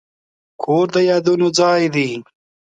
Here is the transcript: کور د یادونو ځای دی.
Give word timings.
کور 0.61 0.85
د 0.93 0.95
یادونو 1.09 1.47
ځای 1.59 1.83
دی. 1.95 2.09